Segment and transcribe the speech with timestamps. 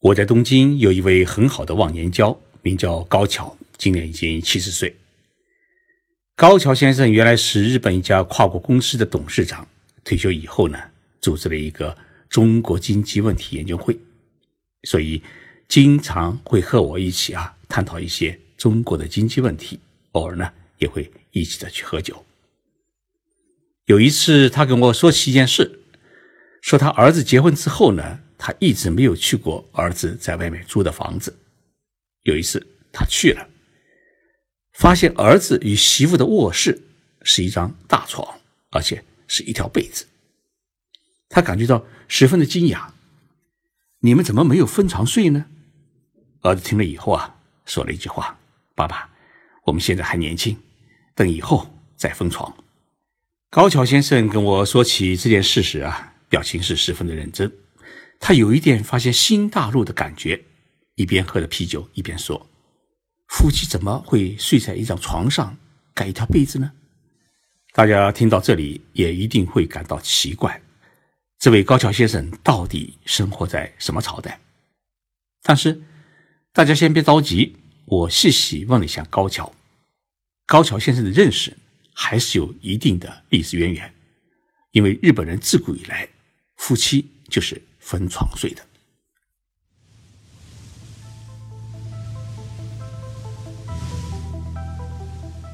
[0.00, 4.96] 我在东京有一位很好的忘年交，名叫高桥，今年已经七十岁。
[6.34, 9.68] 高桥先生原来是日本一家跨国公司的董事长，
[10.02, 10.78] 退休以后呢，
[11.20, 11.94] 组织了一个
[12.30, 13.94] 中国经济问题研究会，
[14.84, 15.22] 所以
[15.68, 19.78] 经常会和我一起啊探讨一些中国的经济问题，
[20.12, 22.24] 偶尔呢也会一起的去喝酒。
[23.84, 25.80] 有一次，他跟我说起一件事，
[26.62, 28.20] 说他儿子结婚之后呢。
[28.42, 31.38] 他一直没有去过儿子在外面租的房子。
[32.22, 33.46] 有一次他去了，
[34.72, 36.80] 发现儿子与媳妇的卧室
[37.22, 40.06] 是一张大床，而且是一条被子。
[41.28, 42.88] 他感觉到十分的惊讶
[44.00, 45.44] ：“你们怎么没有分床睡呢？”
[46.40, 48.38] 儿子听了以后啊，说了一句话
[48.74, 49.10] ：“爸爸，
[49.66, 50.56] 我们现在还年轻，
[51.14, 52.64] 等以后再分床。”
[53.50, 57.52] 高桥先生跟我说起这件事时啊，表情是十分的认真。
[58.20, 60.44] 他有一点发现新大陆的感觉，
[60.94, 62.46] 一边喝着啤酒，一边说
[63.28, 65.56] ：“夫妻怎么会睡在一张床上
[65.94, 66.70] 盖一条被子呢？”
[67.72, 70.60] 大家听到这里也一定会感到奇怪，
[71.38, 74.38] 这位高桥先生到底生活在什么朝代？
[75.42, 75.80] 但是
[76.52, 79.50] 大家先别着急，我细细问了一下高桥，
[80.46, 81.56] 高桥先生的认识
[81.94, 83.94] 还是有一定的历史渊源，
[84.72, 86.06] 因为日本人自古以来
[86.56, 87.60] 夫妻就是。
[87.90, 88.62] 分床睡的。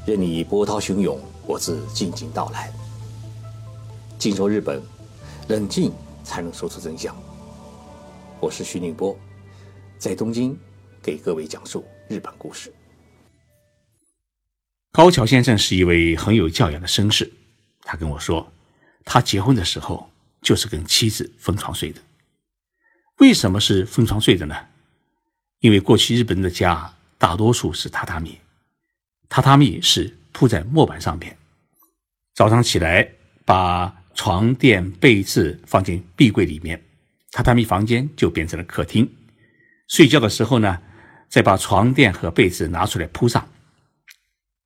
[0.07, 2.71] 任你波涛汹涌，我自静静到来。
[4.19, 4.83] 静说日本，
[5.49, 5.91] 冷静
[6.25, 7.17] 才能说出真相。
[8.39, 9.19] 我是徐宁波，
[9.97, 10.55] 在东京
[11.03, 12.71] 给各位讲述日本故事。
[14.93, 17.33] 高桥先生是一位很有教养的绅士，
[17.81, 18.47] 他跟我说，
[19.07, 20.11] 他结婚的时候
[20.43, 22.03] 就是跟妻子分床睡的。
[23.19, 24.55] 为什么是分床睡的呢？
[25.61, 28.39] 因为过去日本人的家大多数是榻榻米，
[29.31, 31.35] 榻榻米是铺在木板上面。
[32.35, 33.09] 早上起来
[33.47, 36.83] 把床垫被子放进壁柜里面，
[37.33, 39.11] 榻榻米房间就变成了客厅。
[39.89, 40.79] 睡觉的时候呢，
[41.31, 43.49] 再把床垫和被子拿出来铺上。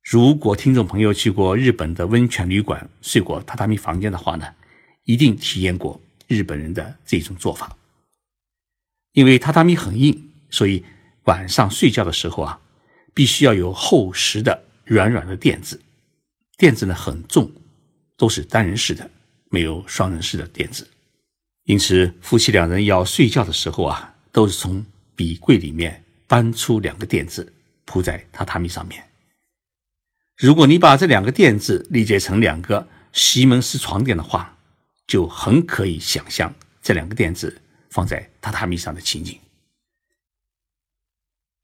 [0.03, 4.45] 如果听众朋友去过日本的温泉旅馆睡过榻榻米房间的话呢，
[5.05, 7.77] 一定体验过日本人的这种做法。
[9.13, 10.83] 因为榻榻米很硬，所以
[11.23, 12.59] 晚上睡觉的时候啊，
[13.13, 15.81] 必须要有厚实的、软软的垫子。
[16.57, 17.51] 垫子呢很重，
[18.15, 19.09] 都是单人式的，
[19.49, 20.87] 没有双人式的垫子。
[21.65, 24.85] 因此，夫妻两人要睡觉的时候啊，都是从
[25.15, 27.51] 笔柜里面搬出两个垫子
[27.85, 29.03] 铺在榻榻米上面。
[30.37, 34.57] 如果你把这两个垫子理解成两个西门式床垫的话，
[35.05, 37.61] 就很可以想象这两个垫子。
[37.91, 39.39] 放在榻榻米上的情景。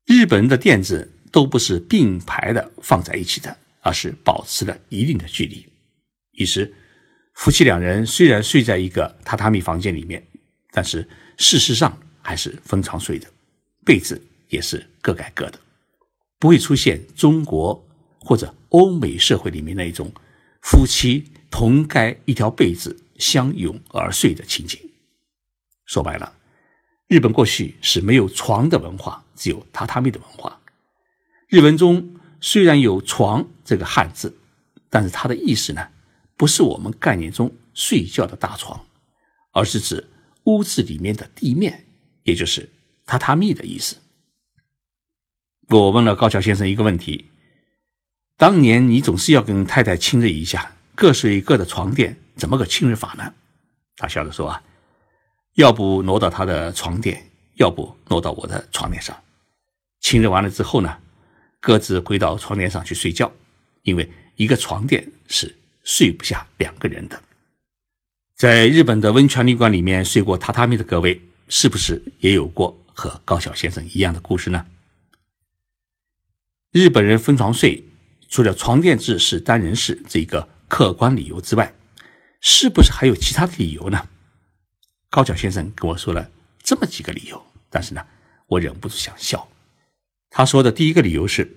[0.06, 5.66] 日本人的垫子都不是并排的放在一起的，而是保持了一定的距离。
[6.32, 6.74] 于是，
[7.34, 10.26] 夫妻两人虽然睡在一个榻榻米房间里面，
[10.72, 13.28] 但是事实上还是分床睡的，
[13.84, 15.60] 被子也是各盖各的，
[16.40, 17.86] 不会出现中国
[18.20, 20.12] 或者欧美社会里面那一种
[20.62, 24.80] 夫妻同盖一条被子相拥而睡的情景。
[25.88, 26.34] 说白了，
[27.08, 30.60] 日本过去是没有床的文化，只有榻榻米的文化。
[31.48, 34.38] 日文中虽然有“床”这个汉字，
[34.90, 35.88] 但是它的意思呢，
[36.36, 38.86] 不是我们概念中睡觉的大床，
[39.54, 40.10] 而是指
[40.44, 41.86] 屋子里面的地面，
[42.24, 42.70] 也就是
[43.06, 43.96] 榻榻米的意思。
[45.70, 47.32] 我问了高桥先生一个问题：
[48.36, 53.34] 当年你总是要跟太太亲热一下，各睡各的床垫，怎么个亲热法呢？
[53.96, 54.62] 他笑着说：“啊。”
[55.58, 59.20] 要不挪到他的床垫，要不挪到我的床垫上。
[60.00, 60.98] 亲热完了之后呢，
[61.60, 63.32] 各自回到床垫上去睡觉，
[63.82, 67.20] 因为一个床垫是睡不下两个人的。
[68.36, 71.20] 在日本的温泉旅馆里面睡过榻榻米的各位，
[71.50, 74.64] 是不是也有过和高晓先生一样的故事呢？
[76.72, 77.84] 日本人分床睡，
[78.30, 81.74] 除了床垫制是单人式这个客观理由之外，
[82.42, 84.08] 是不是还有其他的理由呢？
[85.10, 86.30] 高桥先生跟我说了
[86.62, 88.06] 这么几个理由，但是呢，
[88.48, 89.48] 我忍不住想笑。
[90.30, 91.56] 他说的第一个理由是，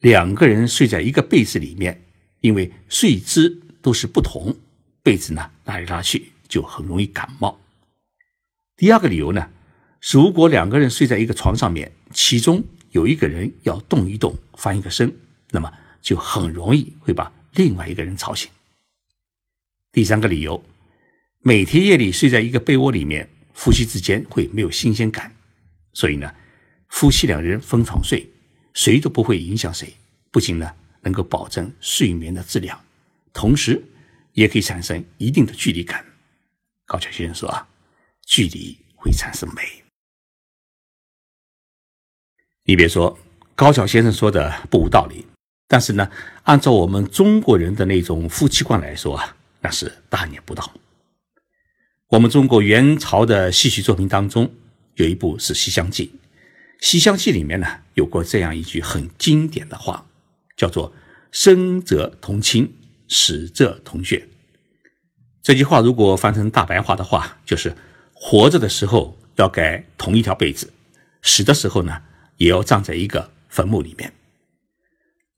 [0.00, 2.02] 两个人睡在一个被子里面，
[2.40, 4.56] 因为睡姿都是不同，
[5.02, 7.60] 被子呢拉来拉去就很容易感冒。
[8.76, 9.50] 第二个理由呢，
[10.00, 15.14] 如果两个人睡在一个床上面，其中有一个人要动一动、翻一个身，
[15.50, 15.70] 那么
[16.00, 18.50] 就很容易会把另外一个人吵醒。
[19.92, 20.64] 第三个理由。
[21.46, 25.32] 每天夜里睡在一个被窝里面，夫妻之间会没有新鲜感，
[25.92, 26.34] 所以呢，
[26.88, 28.28] 夫妻两人分床睡，
[28.74, 29.94] 谁都不会影响谁。
[30.32, 30.68] 不仅呢
[31.02, 32.76] 能够保证睡眠的质量，
[33.32, 33.80] 同时
[34.32, 36.04] 也可以产生一定的距离感。
[36.84, 37.68] 高桥先生说啊，
[38.26, 39.62] 距离会产生美。
[42.64, 43.16] 你别说，
[43.54, 45.24] 高桥先生说的不无道理，
[45.68, 46.10] 但是呢，
[46.42, 50.68] 按照我们中国人的那种夫妻观来说啊，那是大逆不道。
[52.10, 54.48] 我们中国元朝的戏曲作品当中，
[54.94, 56.04] 有一部是《西厢记》，
[56.80, 60.06] 《西厢记》里面呢有过这样一句很经典的话。
[60.56, 60.90] 叫做
[61.32, 62.72] “生则同亲，
[63.08, 64.26] 死则同穴”。
[65.42, 67.74] 这句话如果翻成大白话的话，就是
[68.14, 70.72] 活着的时候要盖同一条被子，
[71.22, 72.00] 死的时候呢
[72.38, 74.10] 也要葬在一个坟墓里面。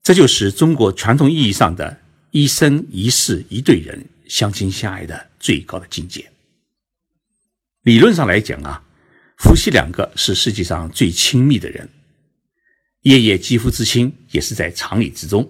[0.02, 1.98] 这就是中国传统意义上的
[2.30, 6.30] 一生一世一对人相亲相爱的最高的境界。
[7.82, 8.82] 理论上来讲啊，
[9.38, 11.88] 夫妻两个是世界上最亲密的人。
[13.02, 15.48] 夜夜肌肤之亲也是在常理之中，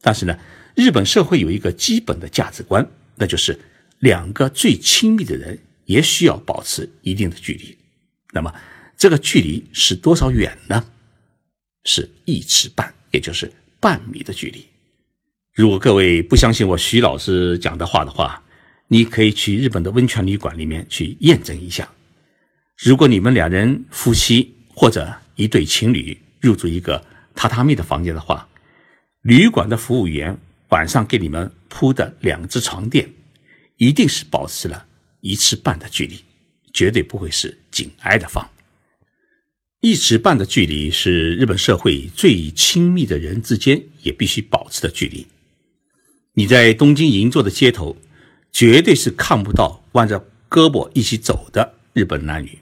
[0.00, 0.36] 但是呢，
[0.74, 3.58] 日本社会有一个基本的价值观，那就是
[3.98, 7.76] 两个最亲密的人也需要保持一定的距离。
[8.32, 8.52] 那么，
[8.96, 10.84] 这个距离是多少远呢？
[11.84, 14.66] 是一尺半，也就是半米的距离。
[15.54, 18.42] 如果各位不相信我徐老师讲的话的话，
[18.88, 21.88] 你可以去日本的温泉旅馆里面去验证一下。
[22.76, 27.04] 如果你们两人夫妻或者一对情侣，入住一个
[27.34, 28.48] 榻榻米的房间的话，
[29.22, 30.38] 旅馆的服务员
[30.68, 33.10] 晚上给你们铺的两只床垫，
[33.76, 34.86] 一定是保持了
[35.20, 36.20] 一尺半的距离，
[36.72, 38.48] 绝对不会是紧挨的放。
[39.80, 45.26] 一尺半的距离是日本社会最亲密的人之间也必须保持的距离。
[46.34, 47.96] 你在东京银座的街头，
[48.56, 50.18] 绝对是看不到弯着
[50.48, 52.58] 胳膊一起走的日本男女，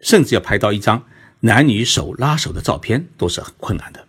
[0.00, 1.04] 甚至要拍到一张。
[1.40, 4.08] 男女手拉手的照片都是很困难的。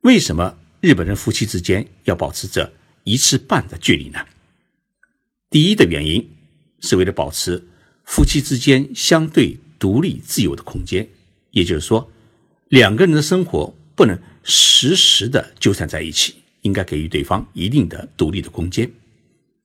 [0.00, 2.72] 为什么日本人夫妻之间要保持着
[3.04, 4.20] 一尺半的距离呢？
[5.50, 6.26] 第一的原因
[6.80, 7.68] 是为了保持
[8.06, 11.06] 夫妻之间相对独立自由的空间，
[11.50, 12.10] 也就是说，
[12.68, 18.90] 两个人的生活不能时时的纠缠在一起，应该给予对方一定的独立的空间。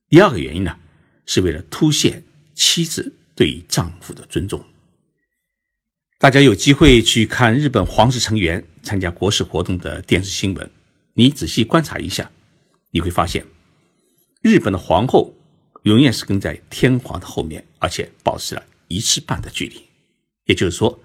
[0.08, 0.76] 第二个原因呢，
[1.26, 2.22] 是为了凸显
[2.54, 4.64] 妻子对丈夫的尊重。
[6.18, 10.70] 大家有机会去看日本皇室成员参加国事活动的电视新闻，
[11.14, 12.30] 你仔细观察一下，
[12.90, 13.44] 你会发现，
[14.40, 15.34] 日本的皇后
[15.82, 19.84] 永远是跟在天皇的后面，而且保持了一尺半的距离。
[20.46, 20.98] 也就是说，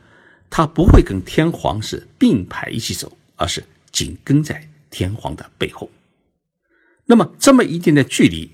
[0.50, 5.90] 她不会跟天皇是并排一起走，而是紧跟在天皇的背后。
[7.06, 8.50] 那么，这么一定的距离，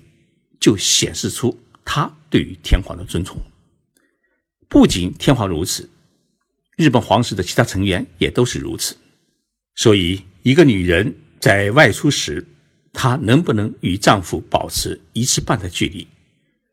[0.60, 3.40] 就显示出她对于天皇的尊崇。
[4.68, 5.88] 不仅天皇如此。
[6.76, 8.94] 日本皇室的其他成员也都是如此，
[9.76, 12.46] 所以一个女人在外出时，
[12.92, 16.06] 她能不能与丈夫保持一尺半的距离，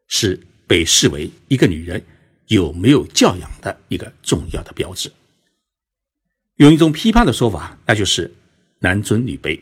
[0.09, 0.38] 是
[0.68, 2.03] 被视为一个女人
[2.47, 5.09] 有没有教养的一个重要的标志。
[6.57, 8.30] 用一种批判的说法，那就是
[8.80, 9.57] 男尊女卑。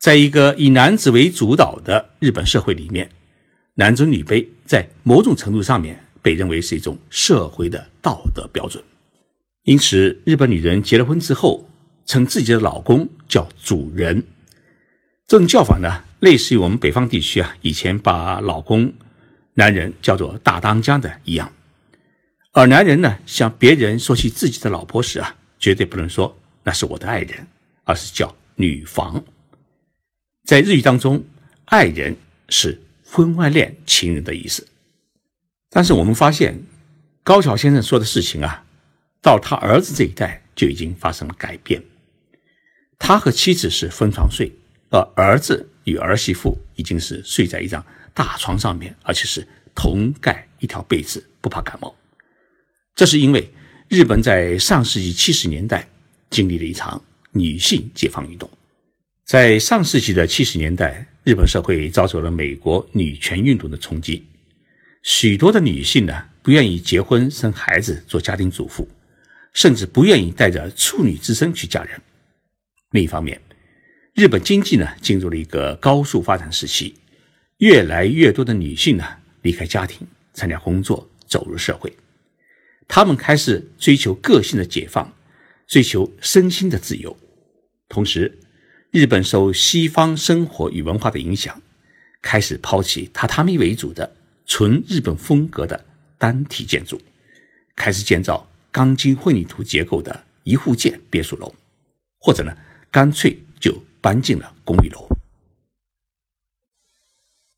[0.00, 3.10] 在一个以男子为主导的日本社会里面，
[3.74, 8.82] 男尊女卑在某种程度上面被认为是一种社会的道德标准。
[9.64, 11.68] 因此，日本女人结了婚之后，
[12.06, 14.24] 称自己的老公叫主人。
[15.26, 18.90] 这种叫法呢，类似于我们北方地区啊，以前把老公、
[19.52, 21.52] 男人叫做大当家的一样。
[22.52, 26.34] 而男人呢，向别人说起自己的老婆时啊，绝对不能说
[26.64, 27.46] 那是我的爱人，
[27.84, 29.22] 而是叫女房。
[30.50, 31.24] 在日语当中，
[31.66, 32.16] 爱人
[32.48, 34.66] 是婚外恋情人的意思。
[35.68, 36.60] 但是我们发现，
[37.22, 38.66] 高桥先生说的事情啊。
[39.22, 41.80] 到他儿子这一代就已经发生了改变，
[42.98, 44.50] 他和妻子是分床睡，
[44.88, 51.94] 而儿子与儿媳妇已经是睡在一张大床上面，而且是同盖一条被子，不怕感冒。
[52.96, 53.48] 这是因为
[53.86, 55.88] 日本在上世纪七十年代
[56.28, 58.50] 经历了一场女性解放运动。
[59.30, 64.26] 在上世纪的七十年代，日本社会遭受了美国女权运动的冲击，
[65.04, 68.88] 许多的女性呢不愿意结婚生孩子做家庭主妇。
[69.54, 72.00] 甚至不愿意带着处女之身去嫁人。
[72.90, 73.40] 另一方面，
[74.14, 76.96] 日本经济呢进入了一个高速发展时期，
[77.58, 79.04] 越来越多的女性呢
[79.42, 81.96] 离开家庭，参加工作，走入社会。
[82.88, 85.12] 她们开始追求个性的解放，
[85.68, 87.16] 追求身心的自由。
[87.88, 88.36] 同时，
[88.90, 91.62] 日本受西方生活与文化的影响，
[92.20, 94.16] 开始抛弃榻榻米为主的
[94.46, 95.84] 纯日本风格的
[96.18, 97.00] 单体建筑，
[97.76, 98.46] 开始建造。
[98.72, 101.52] 钢筋混凝土结构的一户建别墅楼，
[102.20, 102.56] 或者呢，
[102.88, 105.08] 干脆就搬进了公寓楼。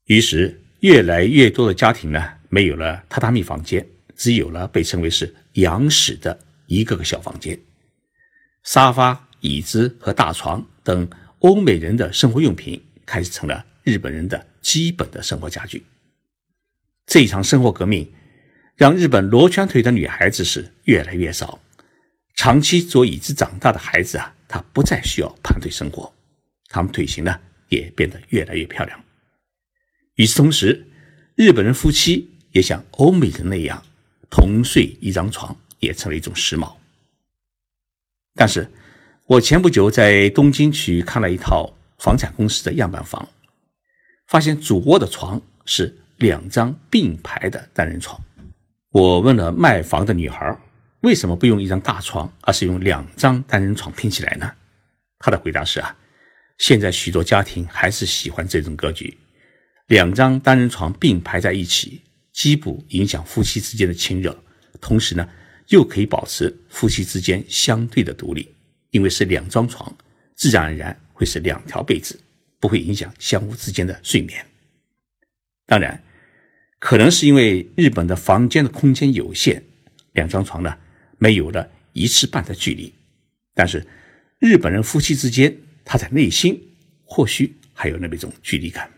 [0.07, 3.87] 于是，越来越多的家庭呢，没有了榻榻米房间，
[4.17, 7.61] 只有了被称为是洋室的一个个小房间。
[8.65, 11.07] 沙发、椅子和大床等
[11.42, 15.84] 欧美人的生活用品，开始成了日本人的基本的生活家具。
[17.04, 18.12] 这一场生活革命，
[18.76, 21.61] 让日本罗圈腿的女孩子是越来越少。
[22.37, 26.12] 长期坐椅子长大的孩子啊，他不再需要盘腿生活，
[26.68, 29.04] 他们腿型呢也变得越来越漂亮。
[30.14, 30.87] 与此同时，
[31.34, 33.84] 日本人夫妻也像欧美人那样
[34.30, 36.72] 同睡一张床，也成了一种时髦。
[38.34, 38.70] 但是，
[39.26, 43.29] 我前不久在东京去看了一套房产公司的样板房，
[44.26, 48.21] 发现主卧的床是两张并排的单人床。
[48.91, 50.59] 我问了卖房的女孩，
[51.02, 54.52] 为什么不用一张大床，而是用两张单人床拼起来呢？
[55.21, 55.97] 她的回答是啊，
[56.59, 59.17] 现在许多家庭还是喜欢这种格局。
[59.87, 62.02] 两张单人床并排在一起，
[62.33, 64.37] 既不影响夫妻之间的亲热，
[64.81, 65.26] 同时呢，
[65.69, 68.52] 又可以保持夫妻之间相对的独立。
[68.92, 69.94] 因为是两张床，
[70.37, 72.18] 自然而然会是两条被子，
[72.61, 74.46] 不会影响相互之间的睡眠。
[75.66, 76.02] 当然，
[76.78, 79.62] 可能是因为日本的房间的空间有限，
[80.12, 80.78] 两张床呢
[81.18, 82.92] 没有了一尺半的距离。
[83.54, 83.87] 但是，
[84.38, 86.61] 日本人夫妻之间，他在内心
[87.04, 88.90] 或许还有那么一种距离感。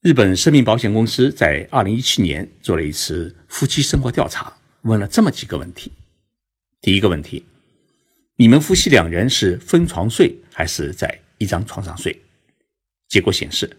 [0.00, 5.92] 日本生命保险公司在二零一七年做了一次夫妻生活调查，问了这么几个问题。
[6.80, 7.44] 第一个问题：
[8.40, 12.16] 你们夫妻两人是分床睡还是在一张床上睡？
[13.08, 13.76] 结果显示，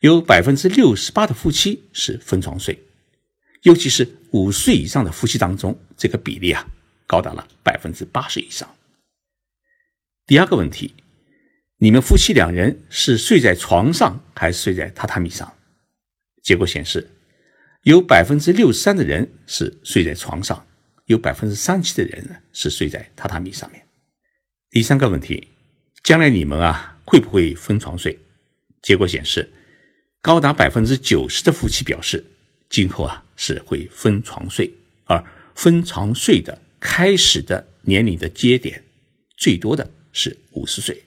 [0.00, 2.76] 有百分之六十八的夫妻是分床睡，
[3.62, 6.66] 尤其是五岁以上的夫妻当中，这个比例啊
[7.06, 8.68] 高达了百分之八十以上。
[10.26, 10.92] 第二个问题。
[11.78, 15.52] 你们夫妻两人是睡在床上还是睡在榻榻米上？
[16.42, 17.10] 结果显示，
[17.82, 20.66] 有百分之六十三的人是睡在床上，
[21.06, 23.83] 有百分之三七的人呢是睡在榻榻米上面。
[24.74, 25.46] 第三个问题，
[26.02, 28.18] 将来你们啊会不会分床睡？
[28.82, 29.48] 结果显示，
[30.20, 32.24] 高达百分之九十的夫妻表示，
[32.68, 34.68] 今后啊是会分床睡，
[35.04, 38.82] 而分床睡的开始的年龄的节点，
[39.36, 41.04] 最多的是五十岁。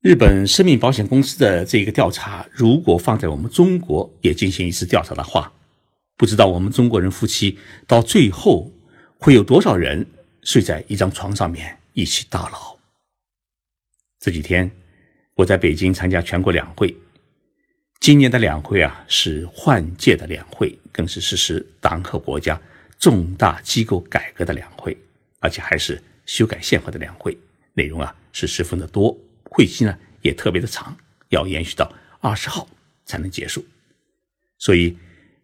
[0.00, 5.52] 日本生命保险公司的这个调查，如果放在我们中国也进行一次调查的话，
[6.16, 8.72] 不知道我们中国人夫妻到最后
[9.18, 10.06] 会有多少人
[10.42, 12.76] 睡在一张床上面一起到老。
[14.20, 14.70] 这几天
[15.34, 16.94] 我在北京参加全国两会，
[18.00, 22.60] 今年的两会啊是换届的两会，更是实施党和国家
[22.98, 24.96] 重大机构改革的两会，
[25.38, 27.36] 而且还是修改宪法的两会，
[27.74, 29.16] 内容啊是十分的多。
[29.44, 30.96] 会期呢也特别的长，
[31.28, 32.68] 要延续到二十号
[33.04, 33.64] 才能结束。
[34.58, 34.96] 所以，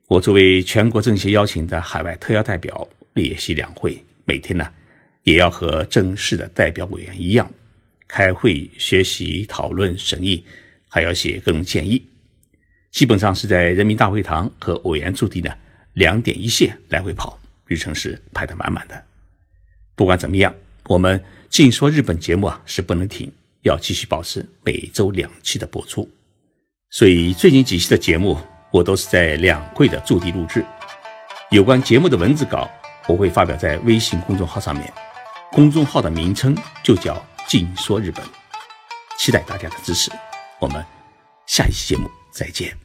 [0.09, 4.73] 我作为全国政协邀请的海外特邀代表列席两会，每天呢
[5.23, 7.51] 也要和正式的代表委员一样，
[8.09, 10.45] 开会、学习、讨论、审议，
[10.89, 12.05] 还要写各种建议。
[12.91, 15.51] 基本上是在人民大会堂和委员驻地呢
[15.95, 19.05] 两点一线来回跑，日程是排得满满的。
[19.95, 23.31] 不管怎么样，我们净说日本节目啊是不能停。
[23.63, 26.09] 要继续保持每周两期的播出，
[26.89, 28.39] 所以最近几期的节目
[28.73, 30.65] 我都是在两会的驻地录制。
[31.51, 32.71] 有关节目的文字稿
[33.07, 34.91] 我会发表在微信公众号上面，
[35.53, 38.25] 公众号的名称就叫“静说日本”，
[39.19, 40.11] 期待大家的支持。
[40.61, 40.85] 我们
[41.47, 42.80] 下一期节目再见。